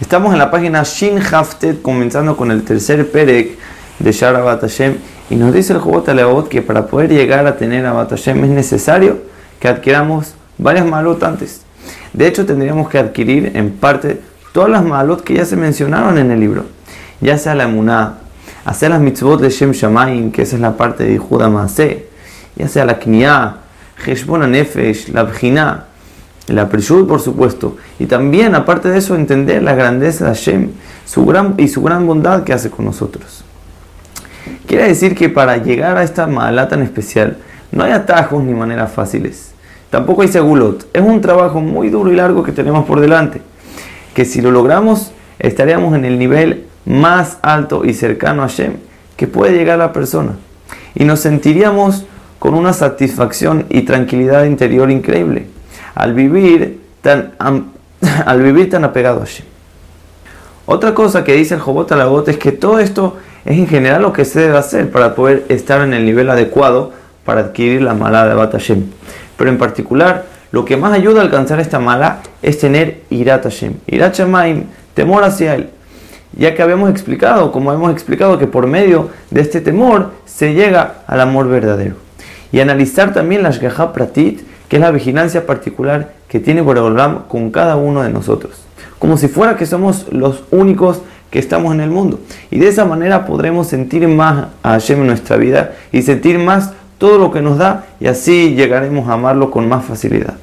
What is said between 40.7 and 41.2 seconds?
Es un